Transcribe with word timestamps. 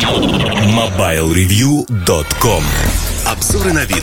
MobileReview.com 0.00 2.64
Обзоры 3.26 3.74
на 3.74 3.84
вид. 3.84 4.02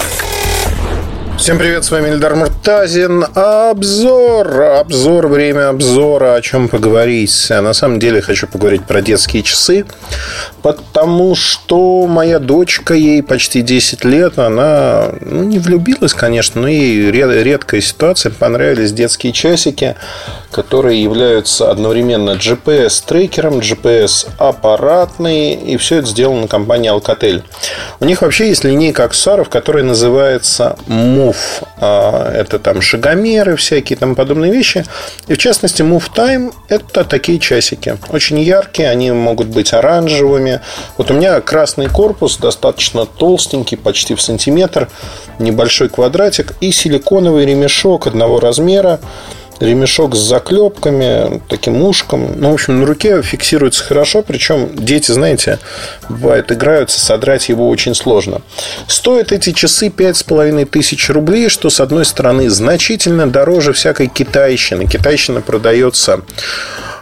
Всем 1.40 1.58
привет, 1.58 1.86
с 1.86 1.92
вами 1.92 2.10
Эльдар 2.10 2.36
Муртазин. 2.36 3.26
Обзор, 3.34 4.62
обзор, 4.62 5.28
время 5.28 5.70
обзора, 5.70 6.36
о 6.36 6.42
чем 6.42 6.68
поговорить. 6.68 7.48
На 7.50 7.74
самом 7.74 8.00
деле 8.00 8.22
хочу 8.22 8.48
поговорить 8.48 8.86
про 8.86 9.02
детские 9.02 9.42
часы, 9.42 9.86
потому 10.62 11.36
что 11.36 12.06
моя 12.06 12.40
дочка, 12.40 12.94
ей 12.94 13.24
почти 13.24 13.62
10 13.62 14.06
лет, 14.06 14.38
она 14.38 15.10
ну, 15.22 15.44
не 15.44 15.58
влюбилась, 15.58 16.14
конечно, 16.14 16.62
но 16.62 16.68
ей 16.68 17.10
редкая 17.12 17.82
ситуация, 17.82 18.32
понравились 18.32 18.92
детские 18.92 19.34
часики, 19.34 19.96
которые 20.52 21.02
являются 21.02 21.70
одновременно 21.70 22.32
GPS-трекером, 22.32 23.60
GPS-аппаратные, 23.60 25.54
и 25.54 25.78
все 25.78 25.98
это 25.98 26.08
сделано 26.08 26.48
компанией 26.48 26.92
Alcatel. 26.92 27.44
У 28.00 28.06
них 28.06 28.22
вообще 28.22 28.48
есть 28.50 28.64
линейка 28.64 29.04
аксессуаров, 29.04 29.50
которая 29.50 29.84
называется 29.84 30.78
Move. 30.88 31.36
А, 31.80 32.32
это 32.32 32.60
там 32.60 32.82
шагомеры 32.82 33.56
всякие, 33.56 33.98
там 33.98 34.16
подобные 34.16 34.52
вещи. 34.52 34.86
И 35.28 35.34
в 35.34 35.38
частности, 35.38 35.82
Move 35.82 36.10
Time– 36.16 36.54
это 36.70 37.04
такие 37.04 37.40
часики. 37.40 37.98
Очень 38.10 38.40
яркие, 38.40 38.90
они 38.90 39.12
могут 39.12 39.48
быть 39.48 39.74
оранжевыми. 39.74 40.62
Вот 40.98 41.12
у 41.12 41.14
меня 41.14 41.42
красный 41.42 41.88
корпус, 41.88 42.38
достаточно 42.38 43.06
толстенький, 43.06 43.78
почти 43.78 44.16
в 44.16 44.22
сантиметр, 44.22 44.88
небольшой 45.40 45.90
квадратик 45.90 46.54
и 46.62 46.72
силиконовый 46.72 47.46
ремешок 47.46 48.08
одного 48.08 48.40
размера 48.40 49.00
ремешок 49.60 50.16
с 50.16 50.20
заклепками, 50.20 51.42
таким 51.50 51.82
ушком. 51.82 52.34
Ну, 52.36 52.52
в 52.52 52.54
общем, 52.54 52.80
на 52.80 52.86
руке 52.86 53.22
фиксируется 53.22 53.84
хорошо. 53.84 54.22
Причем 54.22 54.70
дети, 54.76 55.12
знаете, 55.12 55.60
бывает, 56.10 56.52
играются, 56.52 57.00
содрать 57.00 57.50
его 57.50 57.70
очень 57.70 57.96
сложно. 57.96 58.42
Стоят 58.88 59.32
эти 59.32 59.52
часы 59.52 59.88
5,5 59.88 60.66
тысяч 60.66 61.10
рублей, 61.10 61.50
что, 61.50 61.70
с 61.70 61.80
одной 61.80 62.06
стороны, 62.06 62.50
значительно 62.50 63.30
дороже 63.30 63.74
всякой 63.74 64.08
китайщины. 64.08 64.88
Китайщина 64.88 65.42
продается 65.42 66.22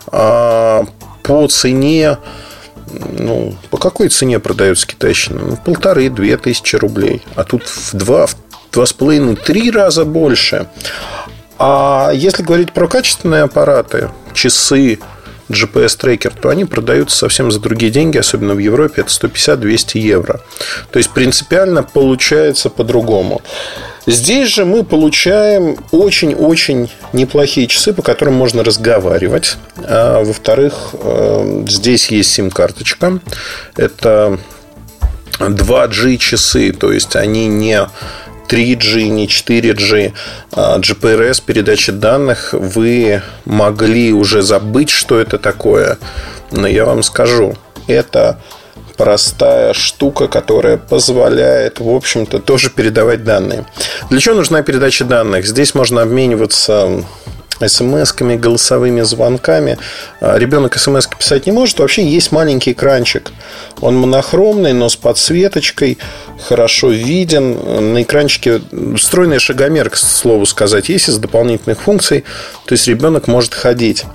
а, 0.07 0.85
по 1.23 1.47
цене 1.47 2.17
ну, 3.17 3.55
по 3.71 3.77
какой 3.77 4.09
цене 4.09 4.39
продается 4.39 4.87
китайщина? 4.87 5.41
Ну, 5.41 5.57
полторы-две 5.57 6.37
тысячи 6.37 6.75
рублей. 6.75 7.21
А 7.35 7.43
тут 7.43 7.63
в 7.67 7.93
два, 7.93 8.27
в 8.27 8.35
два 8.71 8.85
с 8.85 8.93
половиной, 8.93 9.35
три 9.35 9.71
раза 9.71 10.05
больше. 10.05 10.67
А 11.57 12.11
если 12.13 12.43
говорить 12.43 12.73
про 12.73 12.87
качественные 12.87 13.43
аппараты, 13.43 14.09
часы, 14.33 14.99
GPS-трекер, 15.49 16.33
то 16.33 16.49
они 16.49 16.65
продаются 16.65 17.17
совсем 17.17 17.51
за 17.51 17.59
другие 17.59 17.91
деньги, 17.91 18.17
особенно 18.17 18.55
в 18.55 18.59
Европе, 18.59 19.01
это 19.01 19.09
150-200 19.09 19.99
евро. 19.99 20.41
То 20.91 20.97
есть 20.97 21.11
принципиально 21.11 21.83
получается 21.83 22.69
по-другому. 22.69 23.41
Здесь 24.07 24.49
же 24.49 24.65
мы 24.65 24.83
получаем 24.83 25.77
очень-очень 25.91 26.91
неплохие 27.13 27.67
часы, 27.67 27.91
по 27.93 28.03
которым 28.03 28.35
можно 28.35 28.63
разговаривать. 28.63 29.57
А, 29.77 30.23
во-вторых, 30.23 30.91
э, 30.93 31.65
здесь 31.67 32.09
есть 32.09 32.31
сим-карточка. 32.31 33.19
Это 33.75 34.39
2G 35.39 36.17
часы, 36.17 36.71
то 36.71 36.91
есть 36.91 37.15
они 37.15 37.47
не 37.47 37.87
3G, 38.47 39.07
не 39.09 39.27
4G, 39.27 40.13
GPRS, 40.51 41.41
передачи 41.45 41.91
данных, 41.91 42.53
вы 42.53 43.21
могли 43.45 44.13
уже 44.13 44.41
забыть, 44.41 44.89
что 44.89 45.19
это 45.19 45.37
такое. 45.37 45.97
Но 46.51 46.67
я 46.67 46.85
вам 46.85 47.03
скажу, 47.03 47.55
это 47.87 48.39
простая 48.97 49.73
штука, 49.73 50.27
которая 50.27 50.77
позволяет, 50.77 51.79
в 51.79 51.89
общем-то, 51.89 52.39
тоже 52.39 52.69
передавать 52.69 53.23
данные. 53.23 53.65
Для 54.09 54.19
чего 54.19 54.35
нужна 54.35 54.61
передача 54.61 55.03
данных? 55.05 55.45
Здесь 55.45 55.75
можно 55.75 56.01
обмениваться 56.01 57.03
смс-ками, 57.59 58.35
голосовыми 58.35 59.01
звонками. 59.01 59.77
А, 60.21 60.37
ребенок 60.37 60.77
смс 60.77 61.07
писать 61.07 61.45
не 61.45 61.51
может. 61.51 61.79
Вообще 61.79 62.05
есть 62.07 62.31
маленький 62.31 62.71
экранчик. 62.71 63.31
Он 63.81 63.95
монохромный, 63.95 64.73
но 64.73 64.89
с 64.89 64.95
подсветочкой, 64.95 65.97
хорошо 66.47 66.89
виден. 66.89 67.93
На 67.93 68.01
экранчике 68.01 68.61
встроенный 68.97 69.39
шагомер, 69.39 69.89
к 69.89 69.95
слову 69.95 70.45
сказать, 70.45 70.89
есть 70.89 71.09
из 71.09 71.17
дополнительных 71.17 71.81
функций. 71.81 72.23
То 72.65 72.73
есть 72.73 72.87
ребенок 72.87 73.27
может 73.27 73.53
ходить 73.53 74.05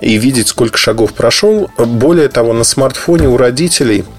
и 0.00 0.16
видеть, 0.16 0.48
сколько 0.48 0.78
шагов 0.78 1.14
прошел. 1.14 1.70
Более 1.78 2.28
того, 2.28 2.52
на 2.52 2.64
смартфоне 2.64 3.28
у 3.28 3.36
родителей– 3.36 4.04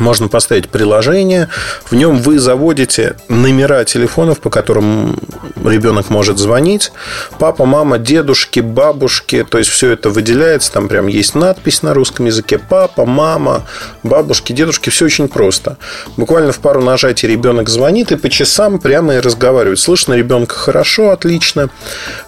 можно 0.00 0.28
поставить 0.28 0.68
приложение, 0.68 1.48
в 1.84 1.94
нем 1.94 2.18
вы 2.18 2.38
заводите 2.38 3.16
номера 3.28 3.84
телефонов, 3.84 4.40
по 4.40 4.50
которым 4.50 5.18
ребенок 5.64 6.10
может 6.10 6.38
звонить. 6.38 6.92
Папа, 7.38 7.64
мама, 7.64 7.98
дедушки, 7.98 8.60
бабушки, 8.60 9.46
то 9.48 9.58
есть 9.58 9.70
все 9.70 9.90
это 9.90 10.10
выделяется, 10.10 10.72
там 10.72 10.88
прям 10.88 11.06
есть 11.06 11.34
надпись 11.34 11.82
на 11.82 11.94
русском 11.94 12.26
языке. 12.26 12.58
Папа, 12.58 13.04
мама, 13.04 13.66
бабушки, 14.02 14.52
дедушки, 14.52 14.90
все 14.90 15.06
очень 15.06 15.28
просто. 15.28 15.76
Буквально 16.16 16.52
в 16.52 16.58
пару 16.58 16.82
нажатий 16.82 17.28
ребенок 17.28 17.68
звонит 17.68 18.12
и 18.12 18.16
по 18.16 18.28
часам 18.28 18.78
прямо 18.78 19.16
и 19.16 19.20
разговаривает. 19.20 19.78
Слышно 19.78 20.14
ребенка 20.14 20.54
хорошо, 20.54 21.10
отлично. 21.10 21.70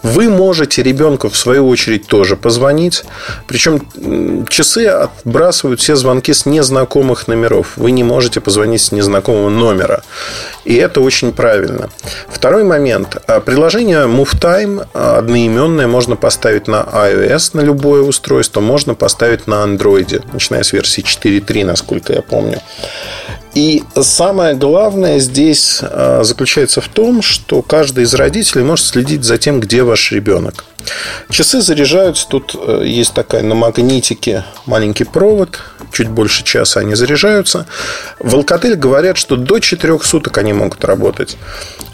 Вы 0.03 0.29
можете 0.29 0.83
ребенку 0.83 1.29
в 1.29 1.37
свою 1.37 1.69
очередь 1.69 2.07
тоже 2.07 2.37
позвонить. 2.37 3.05
Причем 3.47 3.81
часы 4.49 4.87
отбрасывают 4.87 5.81
все 5.81 5.97
звонки 5.97 6.33
с 6.33 6.47
незнакомых 6.47 7.29
номеров 7.29 7.56
номеров. 7.57 7.77
Вы 7.77 7.91
не 7.91 8.05
можете 8.05 8.41
позвонить 8.41 8.81
с 8.81 8.93
незнакомого 8.93 9.49
номера. 9.49 10.03
И 10.65 10.75
это 10.75 11.01
очень 11.01 11.33
правильно. 11.33 11.89
Второй 12.29 12.65
момент. 12.65 13.17
А, 13.27 13.41
приложение 13.41 14.07
MoveTime 14.07 14.87
а, 14.95 15.19
одноименное 15.19 15.87
можно 15.87 16.17
поставить 16.17 16.69
на 16.69 16.83
iOS, 16.83 17.51
на 17.57 17.61
любое 17.63 18.03
устройство, 18.03 18.61
можно 18.61 18.95
поставить 18.95 19.47
на 19.47 19.65
Android, 19.65 20.25
начиная 20.33 20.63
с 20.63 20.73
версии 20.73 21.03
4.3, 21.03 21.65
насколько 21.65 22.13
я 22.13 22.23
помню. 22.23 22.61
И 23.57 23.83
самое 24.03 24.55
главное 24.55 25.19
здесь 25.19 25.79
а, 25.81 26.21
заключается 26.25 26.83
в 26.83 26.89
том, 26.89 27.23
что 27.23 27.63
каждый 27.63 28.05
из 28.05 28.13
родителей 28.13 28.63
может 28.63 28.85
следить 28.85 29.25
за 29.25 29.39
тем, 29.39 29.61
где 29.61 29.83
ваш 29.83 30.13
ребенок. 30.13 30.67
Часы 31.31 31.63
заряжаются. 31.63 32.29
Тут 32.29 32.55
э, 32.55 32.83
есть 32.85 33.15
такая 33.15 33.43
на 33.43 33.55
магнитике 33.55 34.45
маленький 34.67 35.05
провод. 35.05 35.59
Чуть 35.91 36.09
больше 36.09 36.45
часа 36.45 36.81
они 36.81 36.95
заряжаются. 36.95 37.67
В 38.19 38.35
Alcatel 38.35 38.75
говорят, 38.75 39.17
что 39.17 39.37
до 39.37 39.59
4 39.59 40.01
суток 40.01 40.37
они 40.37 40.53
могут 40.53 40.85
работать. 40.85 41.39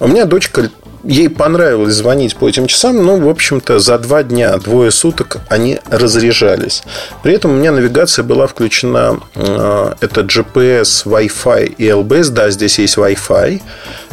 У 0.01 0.09
меня 0.09 0.25
дочка 0.25 0.69
ей 1.05 1.29
понравилось 1.29 1.95
звонить 1.95 2.37
по 2.37 2.49
этим 2.49 2.67
часам, 2.67 3.05
но, 3.05 3.17
в 3.17 3.29
общем-то, 3.29 3.79
за 3.79 3.99
два 3.99 4.23
дня, 4.23 4.57
двое 4.59 4.91
суток 4.91 5.39
они 5.49 5.79
разряжались. 5.91 6.83
При 7.23 7.35
этом 7.35 7.53
у 7.53 7.55
меня 7.55 7.73
навигация 7.73 8.23
была 8.23 8.47
включена, 8.47 9.21
э, 9.35 9.95
это 10.01 10.23
GPS, 10.23 11.05
Wi-Fi 11.05 11.75
и 11.79 11.87
LBS, 11.89 12.31
да, 12.31 12.51
здесь 12.51 12.79
есть 12.79 12.97
Wi-Fi, 12.97 13.61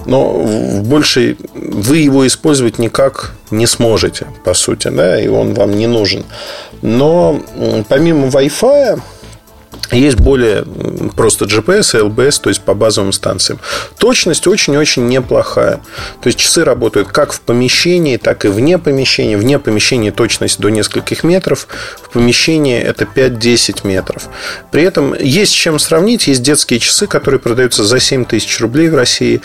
но 0.06 0.82
больше 0.84 1.38
вы 1.54 1.98
его 1.98 2.26
использовать 2.26 2.80
никак 2.80 3.34
не 3.52 3.68
сможете, 3.68 4.28
по 4.44 4.54
сути, 4.54 4.88
да, 4.90 5.20
и 5.20 5.28
он 5.28 5.54
вам 5.54 5.78
не 5.78 5.88
нужен. 5.88 6.24
Но 6.82 7.42
помимо 7.88 8.28
Wi-Fi, 8.28 9.02
есть 9.92 10.20
более 10.20 10.66
просто 11.16 11.46
GPS 11.46 11.98
и 11.98 12.04
LBS, 12.04 12.42
то 12.42 12.50
есть 12.50 12.62
по 12.62 12.74
базовым 12.74 13.12
станциям. 13.12 13.60
Точность 13.98 14.46
очень-очень 14.48 15.08
неплохая. 15.08 15.82
То 16.22 16.28
есть 16.28 16.40
часы 16.40 16.64
работают 16.64 17.10
как 17.10 17.34
в 17.34 17.42
помещении, 17.42 18.18
так 18.18 18.46
и 18.46 18.50
вне 18.50 18.78
помещения. 18.78 19.38
Вне 19.38 19.60
помещения 19.60 20.12
точность 20.12 20.60
до 20.60 20.70
нескольких 20.70 21.24
метров. 21.24 21.68
В 22.02 22.10
помещении 22.10 22.80
это 22.80 23.06
5-10 23.06 23.88
метров. 23.88 24.28
При 24.72 24.84
этом 24.84 25.16
есть 25.16 25.52
с 25.52 25.56
чем 25.56 25.80
сравнить. 25.80 26.28
Есть 26.28 26.44
детские 26.44 26.80
часы, 26.80 27.08
которые 27.08 27.40
продаются 27.40 27.84
за 27.84 28.00
7 28.00 28.26
тысяч 28.26 28.60
рублей 28.60 28.90
в 28.90 28.96
России. 28.96 29.42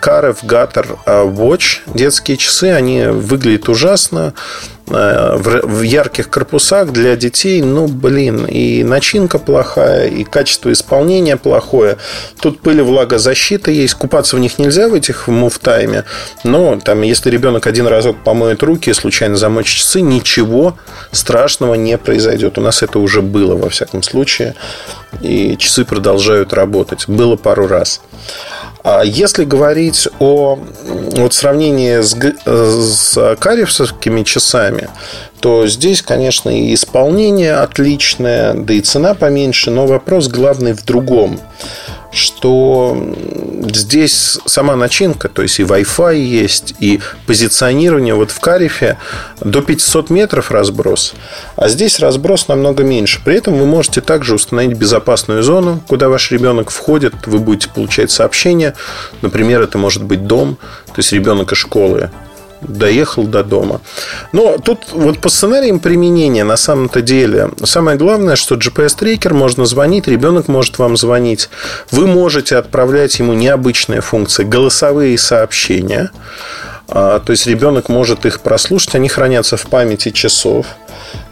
Карев, 0.00 0.42
Gator, 0.42 0.98
Watch. 1.06 1.80
Детские 1.86 2.36
часы, 2.36 2.70
они 2.70 3.04
выглядят 3.04 3.68
ужасно 3.68 4.18
Э, 4.18 4.77
в 4.88 5.82
ярких 5.82 6.30
корпусах 6.30 6.92
для 6.92 7.16
детей, 7.16 7.62
ну, 7.62 7.86
блин, 7.86 8.46
и 8.46 8.82
начинка 8.84 9.38
плохая, 9.38 10.08
и 10.08 10.24
качество 10.24 10.72
исполнения 10.72 11.36
плохое. 11.36 11.98
Тут 12.40 12.60
пыль 12.60 12.78
и 12.78 12.82
влагозащита 12.82 13.70
есть. 13.70 13.94
Купаться 13.94 14.36
в 14.36 14.38
них 14.38 14.58
нельзя 14.58 14.88
в 14.88 14.94
этих 14.94 15.28
муфтайме, 15.28 16.04
но 16.44 16.78
там, 16.80 17.02
если 17.02 17.30
ребенок 17.30 17.66
один 17.66 17.86
разок 17.86 18.22
помоет 18.24 18.62
руки 18.62 18.90
и 18.90 18.94
случайно 18.94 19.36
замочит 19.36 19.78
часы, 19.78 20.00
ничего 20.00 20.76
страшного 21.12 21.74
не 21.74 21.98
произойдет. 21.98 22.58
У 22.58 22.60
нас 22.60 22.82
это 22.82 22.98
уже 22.98 23.22
было, 23.22 23.54
во 23.56 23.68
всяком 23.68 24.02
случае, 24.02 24.54
и 25.20 25.56
часы 25.58 25.84
продолжают 25.84 26.52
работать. 26.52 27.08
Было 27.08 27.36
пару 27.36 27.66
раз. 27.66 28.00
А 28.84 29.02
если 29.02 29.44
говорить 29.44 30.08
о 30.18 30.58
вот 31.16 31.34
сравнении 31.34 32.00
с, 32.00 32.14
с 32.14 33.36
каревскими 33.36 34.22
часами, 34.22 34.88
то 35.40 35.66
здесь, 35.66 36.02
конечно, 36.02 36.50
и 36.50 36.74
исполнение 36.74 37.54
отличное, 37.54 38.54
да 38.54 38.74
и 38.74 38.80
цена 38.80 39.14
поменьше, 39.14 39.70
но 39.70 39.86
вопрос 39.86 40.28
главный 40.28 40.72
в 40.72 40.84
другом 40.84 41.40
что 42.10 43.14
здесь 43.70 44.38
сама 44.46 44.76
начинка, 44.76 45.28
то 45.28 45.42
есть 45.42 45.60
и 45.60 45.62
Wi-Fi 45.62 46.18
есть, 46.18 46.74
и 46.80 47.00
позиционирование 47.26 48.14
вот 48.14 48.30
в 48.30 48.40
Карифе 48.40 48.98
до 49.40 49.60
500 49.60 50.10
метров 50.10 50.50
разброс, 50.50 51.14
а 51.56 51.68
здесь 51.68 52.00
разброс 52.00 52.48
намного 52.48 52.82
меньше. 52.82 53.20
При 53.24 53.36
этом 53.36 53.58
вы 53.58 53.66
можете 53.66 54.00
также 54.00 54.34
установить 54.34 54.76
безопасную 54.76 55.42
зону, 55.42 55.82
куда 55.86 56.08
ваш 56.08 56.30
ребенок 56.30 56.70
входит, 56.70 57.26
вы 57.26 57.38
будете 57.38 57.68
получать 57.68 58.10
сообщения. 58.10 58.74
Например, 59.22 59.62
это 59.62 59.78
может 59.78 60.02
быть 60.02 60.26
дом, 60.26 60.56
то 60.86 60.94
есть 60.98 61.12
ребенок 61.12 61.52
из 61.52 61.58
школы 61.58 62.10
доехал 62.60 63.24
до 63.24 63.44
дома. 63.44 63.80
Но 64.32 64.58
тут 64.58 64.86
вот 64.92 65.18
по 65.20 65.28
сценариям 65.28 65.80
применения 65.80 66.44
на 66.44 66.56
самом-то 66.56 67.02
деле 67.02 67.50
самое 67.64 67.96
главное, 67.96 68.36
что 68.36 68.56
GPS-трекер 68.56 69.34
можно 69.34 69.64
звонить, 69.64 70.08
ребенок 70.08 70.48
может 70.48 70.78
вам 70.78 70.96
звонить. 70.96 71.48
Вы 71.90 72.06
можете 72.06 72.56
отправлять 72.56 73.18
ему 73.18 73.32
необычные 73.32 74.00
функции, 74.00 74.44
голосовые 74.44 75.18
сообщения. 75.18 76.10
А, 76.88 77.20
то 77.20 77.32
есть 77.32 77.46
ребенок 77.46 77.88
может 77.88 78.24
их 78.24 78.40
прослушать, 78.40 78.94
они 78.94 79.08
хранятся 79.08 79.56
в 79.56 79.66
памяти 79.66 80.10
часов. 80.10 80.66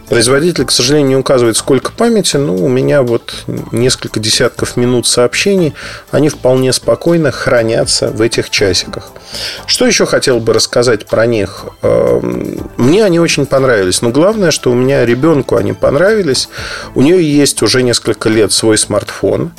Производитель, 0.09 0.65
к 0.65 0.71
сожалению, 0.71 1.09
не 1.09 1.15
указывает, 1.17 1.57
сколько 1.57 1.91
памяти, 1.91 2.37
но 2.37 2.55
у 2.55 2.69
меня 2.69 3.01
вот 3.01 3.43
несколько 3.71 4.21
десятков 4.21 4.77
минут 4.77 5.05
сообщений, 5.05 5.73
они 6.11 6.29
вполне 6.29 6.71
спокойно 6.71 7.31
хранятся 7.31 8.09
в 8.09 8.21
этих 8.21 8.49
часиках. 8.49 9.11
Что 9.65 9.85
еще 9.85 10.05
хотел 10.05 10.39
бы 10.39 10.53
рассказать 10.53 11.05
про 11.05 11.25
них? 11.25 11.65
Эм, 11.81 12.69
мне 12.77 13.03
они 13.03 13.19
очень 13.19 13.45
понравились, 13.45 14.01
но 14.01 14.09
главное, 14.09 14.51
что 14.51 14.71
у 14.71 14.75
меня 14.75 15.05
ребенку 15.05 15.57
они 15.57 15.73
понравились. 15.73 16.47
У 16.95 17.01
нее 17.01 17.21
есть 17.21 17.61
уже 17.61 17.83
несколько 17.83 18.29
лет 18.29 18.53
свой 18.53 18.77
смартфон. 18.77 19.51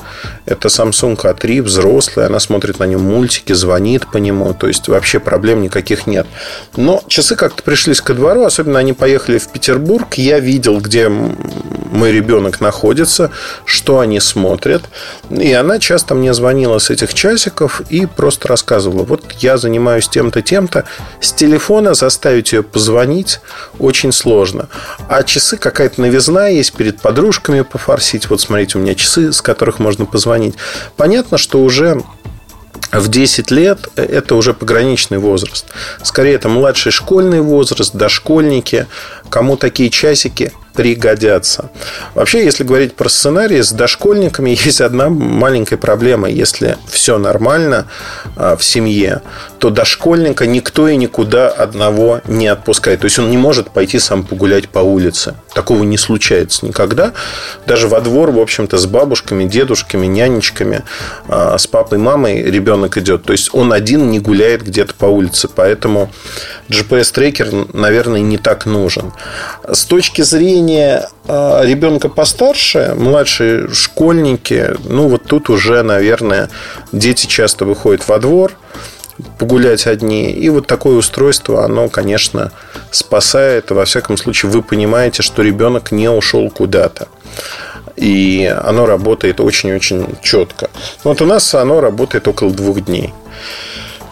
Это 0.46 0.68
Samsung 0.68 1.16
A3, 1.16 1.62
взрослый, 1.62 2.24
она 2.24 2.40
смотрит 2.40 2.78
на 2.78 2.84
нем 2.84 3.02
мультики, 3.02 3.52
звонит 3.52 4.10
по 4.10 4.16
нему, 4.16 4.54
то 4.54 4.66
есть 4.66 4.88
вообще 4.88 5.20
проблем 5.20 5.60
никаких 5.60 6.06
нет. 6.06 6.26
Но 6.76 7.02
часы 7.06 7.36
как-то 7.36 7.62
пришлись 7.62 8.00
ко 8.00 8.14
двору, 8.14 8.44
особенно 8.44 8.78
они 8.78 8.94
поехали 8.94 9.36
в 9.36 9.48
Петербург, 9.48 10.14
я 10.14 10.37
видел, 10.38 10.80
где 10.80 11.08
мой 11.08 12.12
ребенок 12.12 12.60
находится, 12.60 13.30
что 13.64 14.00
они 14.00 14.20
смотрят. 14.20 14.84
И 15.30 15.52
она 15.52 15.78
часто 15.78 16.14
мне 16.14 16.34
звонила 16.34 16.78
с 16.78 16.90
этих 16.90 17.14
часиков 17.14 17.80
и 17.90 18.06
просто 18.06 18.48
рассказывала, 18.48 19.02
вот 19.02 19.24
я 19.38 19.56
занимаюсь 19.58 20.08
тем-то, 20.08 20.42
тем-то. 20.42 20.84
С 21.20 21.32
телефона 21.32 21.94
заставить 21.94 22.52
ее 22.52 22.62
позвонить 22.62 23.40
очень 23.78 24.12
сложно. 24.12 24.68
А 25.08 25.22
часы 25.22 25.56
какая-то 25.56 26.00
новизна 26.00 26.48
есть 26.48 26.74
перед 26.74 27.00
подружками 27.00 27.62
пофорсить. 27.62 28.30
Вот 28.30 28.40
смотрите, 28.40 28.78
у 28.78 28.82
меня 28.82 28.94
часы, 28.94 29.32
с 29.32 29.40
которых 29.40 29.78
можно 29.78 30.04
позвонить. 30.04 30.54
Понятно, 30.96 31.38
что 31.38 31.62
уже 31.62 32.02
в 32.92 33.08
10 33.08 33.50
лет 33.50 33.88
это 33.96 34.34
уже 34.34 34.54
пограничный 34.54 35.18
возраст. 35.18 35.66
Скорее, 36.02 36.34
это 36.34 36.48
младший 36.48 36.92
школьный 36.92 37.40
возраст, 37.40 37.94
дошкольники. 37.94 38.86
Кому 39.28 39.56
такие 39.56 39.90
часики 39.90 40.52
пригодятся. 40.72 41.70
Вообще, 42.14 42.44
если 42.44 42.62
говорить 42.62 42.94
про 42.94 43.08
сценарий, 43.08 43.62
с 43.62 43.72
дошкольниками 43.72 44.50
есть 44.64 44.80
одна 44.80 45.10
маленькая 45.10 45.76
проблема. 45.76 46.28
Если 46.28 46.78
все 46.88 47.18
нормально 47.18 47.86
а, 48.36 48.56
в 48.56 48.64
семье, 48.64 49.22
то 49.58 49.70
дошкольника 49.70 50.46
никто 50.46 50.88
и 50.88 50.96
никуда 50.96 51.48
одного 51.48 52.20
не 52.26 52.46
отпускает. 52.46 53.00
То 53.00 53.06
есть 53.06 53.18
он 53.18 53.30
не 53.30 53.36
может 53.36 53.70
пойти 53.70 53.98
сам 53.98 54.24
погулять 54.24 54.68
по 54.68 54.78
улице. 54.78 55.34
Такого 55.52 55.82
не 55.82 55.98
случается 55.98 56.64
никогда. 56.64 57.12
Даже 57.66 57.88
во 57.88 58.00
двор, 58.00 58.30
в 58.30 58.38
общем-то, 58.38 58.78
с 58.78 58.86
бабушками, 58.86 59.44
дедушками, 59.44 60.06
нянечками, 60.06 60.84
а, 61.28 61.58
с 61.58 61.66
папой, 61.66 61.98
мамой 61.98 62.42
ребенок 62.42 62.96
идет. 62.96 63.24
То 63.24 63.32
есть 63.32 63.50
он 63.52 63.72
один 63.72 64.10
не 64.10 64.20
гуляет 64.20 64.64
где-то 64.64 64.94
по 64.94 65.06
улице. 65.06 65.48
Поэтому 65.52 66.10
GPS-трекер, 66.68 67.74
наверное, 67.74 68.20
не 68.20 68.38
так 68.38 68.66
нужен. 68.66 69.12
С 69.66 69.84
точки 69.84 70.22
зрения 70.22 71.08
а, 71.26 71.64
ребенка 71.64 72.08
постарше, 72.08 72.94
младшие 72.96 73.68
школьники, 73.72 74.76
ну 74.84 75.08
вот 75.08 75.24
тут 75.24 75.50
уже, 75.50 75.82
наверное, 75.82 76.48
дети 76.92 77.26
часто 77.26 77.64
выходят 77.64 78.06
во 78.06 78.18
двор, 78.18 78.52
погулять 79.38 79.86
одни. 79.86 80.30
И 80.30 80.48
вот 80.48 80.66
такое 80.66 80.96
устройство, 80.96 81.64
оно, 81.64 81.88
конечно, 81.88 82.52
спасает. 82.90 83.70
Во 83.70 83.84
всяком 83.84 84.16
случае, 84.16 84.50
вы 84.50 84.62
понимаете, 84.62 85.22
что 85.22 85.42
ребенок 85.42 85.92
не 85.92 86.10
ушел 86.10 86.50
куда-то. 86.50 87.08
И 87.96 88.52
оно 88.64 88.86
работает 88.86 89.40
очень-очень 89.40 90.16
четко. 90.22 90.70
Вот 91.04 91.20
у 91.20 91.26
нас 91.26 91.54
оно 91.54 91.80
работает 91.80 92.28
около 92.28 92.50
двух 92.52 92.80
дней. 92.84 93.12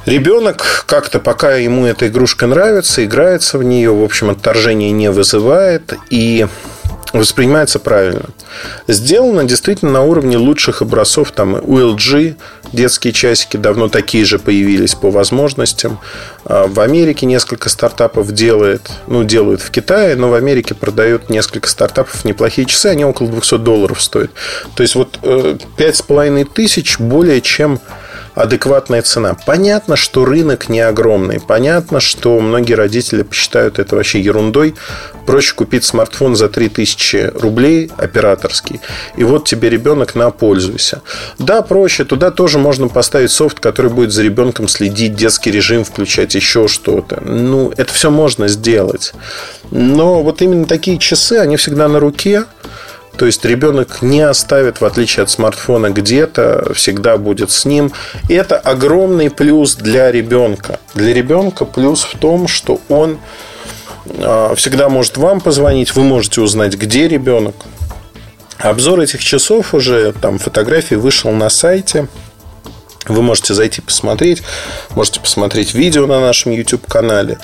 Ребенок 0.07 0.85
как-то, 0.87 1.19
пока 1.19 1.57
ему 1.57 1.85
эта 1.85 2.07
игрушка 2.07 2.47
нравится, 2.47 3.05
играется 3.05 3.59
в 3.59 3.65
нее, 3.65 3.93
в 3.93 4.05
общем, 4.05 4.31
отторжение 4.31 4.93
не 4.93 5.11
вызывает 5.11 5.95
и 6.11 6.47
воспринимается 7.19 7.79
правильно. 7.79 8.27
Сделано 8.89 9.45
действительно 9.45 9.93
на 9.93 10.03
уровне 10.03 10.37
лучших 10.37 10.83
образцов. 10.83 11.33
Там 11.33 11.55
у 11.55 11.79
LG 11.79 12.37
детские 12.73 13.13
часики 13.13 13.57
давно 13.57 13.89
такие 13.89 14.25
же 14.25 14.39
появились 14.39 14.95
по 14.95 15.11
возможностям. 15.11 15.99
А 16.45 16.67
в 16.67 16.81
Америке 16.81 17.27
несколько 17.27 17.69
стартапов 17.69 18.33
делает, 18.33 18.91
ну, 19.07 19.25
делают 19.25 19.61
в 19.61 19.71
Китае, 19.71 20.17
но 20.17 20.31
в 20.31 20.35
Америке 20.35 20.75
продают 20.75 21.31
несколько 21.31 21.69
стартапов 21.69 22.25
неплохие 22.25 22.67
часы, 22.67 22.87
они 22.87 23.05
около 23.05 23.29
200 23.29 23.59
долларов 23.59 24.03
стоят. 24.03 24.31
То 24.75 24.83
есть 24.83 24.95
вот 24.95 25.19
5,5 25.23 26.43
э, 26.43 26.45
тысяч 26.45 26.99
более 26.99 27.41
чем 27.41 27.81
адекватная 28.37 29.03
цена. 29.03 29.35
Понятно, 29.47 29.97
что 29.97 30.25
рынок 30.25 30.69
не 30.69 30.81
огромный. 30.81 31.41
Понятно, 31.41 32.01
что 32.01 32.39
многие 32.39 32.75
родители 32.75 33.23
посчитают 33.23 33.79
это 33.79 33.97
вообще 33.97 34.21
ерундой. 34.21 34.75
Проще 35.27 35.55
купить 35.55 35.85
смартфон 35.85 36.37
за 36.37 36.49
3000 36.49 37.33
рублей 37.35 37.91
операторский. 37.97 38.81
И 39.17 39.25
вот 39.25 39.49
тебе 39.49 39.71
ребенок 39.71 40.15
на 40.15 40.31
пользуйся. 40.31 41.01
Да, 41.39 41.63
проще. 41.63 42.05
Туда 42.05 42.31
тоже 42.31 42.59
можно 42.59 42.89
поставить 42.89 43.31
софт, 43.31 43.59
который 43.59 43.91
будет 43.91 44.13
за 44.13 44.23
ребенком 44.23 44.69
следить, 44.69 45.17
детский 45.17 45.51
режим 45.51 45.83
включать, 45.83 46.35
еще 46.35 46.69
что-то. 46.69 47.23
Ну, 47.25 47.73
это 47.77 47.93
все 47.93 48.11
можно 48.11 48.49
сделать. 48.49 49.15
Но 49.71 50.23
вот 50.23 50.43
именно 50.43 50.67
такие 50.67 50.99
часы, 50.99 51.39
они 51.39 51.57
всегда 51.57 51.89
на 51.89 52.01
руке. 52.01 52.45
То 53.17 53.27
есть 53.27 53.45
ребенок 53.45 54.03
не 54.03 54.21
оставит, 54.21 54.81
в 54.81 54.85
отличие 54.85 55.23
от 55.25 55.31
смартфона, 55.31 55.91
где-то, 55.91 56.73
всегда 56.75 57.17
будет 57.17 57.51
с 57.51 57.65
ним. 57.65 57.93
И 58.29 58.35
это 58.35 58.59
огромный 58.59 59.31
плюс 59.31 59.75
для 59.77 60.13
ребенка. 60.13 60.81
Для 60.95 61.15
ребенка 61.15 61.65
плюс 61.65 62.05
в 62.05 62.19
том, 62.19 62.47
что 62.47 62.81
он 62.89 63.19
а, 64.19 64.55
всегда 64.55 64.89
может 64.89 65.17
вам 65.17 65.41
позвонить, 65.41 65.95
вы 65.95 66.03
можете 66.05 66.41
узнать, 66.41 66.75
где 66.75 67.09
ребенок. 67.09 67.55
Обзор 68.59 69.01
этих 69.01 69.23
часов 69.23 69.75
уже, 69.75 70.13
там 70.13 70.39
фотографии 70.39 70.95
вышел 70.95 71.31
на 71.31 71.49
сайте. 71.51 72.09
Вы 73.07 73.23
можете 73.23 73.55
зайти 73.55 73.81
посмотреть, 73.81 74.43
можете 74.91 75.21
посмотреть 75.21 75.75
видео 75.75 76.07
на 76.07 76.21
нашем 76.21 76.53
YouTube-канале. 76.53 77.39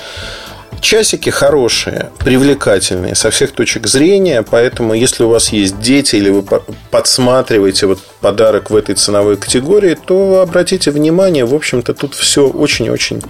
Часики 0.81 1.29
хорошие, 1.29 2.09
привлекательные 2.19 3.15
со 3.15 3.31
всех 3.31 3.51
точек 3.51 3.87
зрения, 3.87 4.43
поэтому 4.43 4.93
если 4.93 5.23
у 5.23 5.29
вас 5.29 5.49
есть 5.49 5.79
дети 5.79 6.17
или 6.17 6.29
вы 6.29 6.43
подсматриваете 6.91 7.87
вот 7.87 7.99
подарок 8.21 8.69
в 8.69 8.75
этой 8.75 8.95
ценовой 8.95 9.37
категории, 9.37 9.95
то 9.95 10.41
обратите 10.41 10.91
внимание, 10.91 11.45
в 11.45 11.55
общем-то 11.55 11.93
тут 11.93 12.15
все 12.15 12.47
очень-очень 12.47 13.21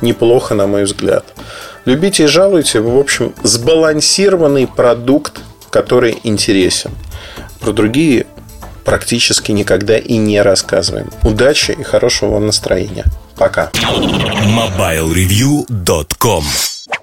неплохо, 0.00 0.54
на 0.54 0.66
мой 0.66 0.84
взгляд. 0.84 1.24
Любите 1.84 2.24
и 2.24 2.26
жалуйте, 2.26 2.80
в 2.80 2.98
общем, 2.98 3.34
сбалансированный 3.42 4.66
продукт, 4.66 5.40
который 5.70 6.18
интересен. 6.24 6.90
Про 7.60 7.72
другие 7.72 8.26
практически 8.84 9.52
никогда 9.52 9.96
и 9.98 10.16
не 10.16 10.42
рассказываем. 10.42 11.10
Удачи 11.22 11.70
и 11.72 11.82
хорошего 11.82 12.32
вам 12.32 12.46
настроения. 12.46 13.04
Пока. 13.36 13.70
MobileReview.com 13.74 16.44